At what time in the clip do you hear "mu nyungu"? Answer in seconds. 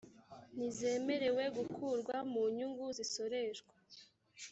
2.31-2.85